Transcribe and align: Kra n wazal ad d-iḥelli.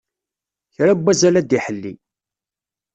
Kra 0.75 0.93
n 0.97 1.01
wazal 1.03 1.35
ad 1.39 1.45
d-iḥelli. 1.49 1.93